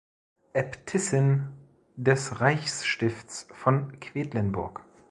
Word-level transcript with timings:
Äbtissin 0.53 1.49
des 1.95 2.41
Reichsstiftes 2.41 3.47
von 3.53 3.99
Quedlinburg. 3.99 4.83